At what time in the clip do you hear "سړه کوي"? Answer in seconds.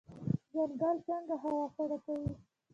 1.75-2.31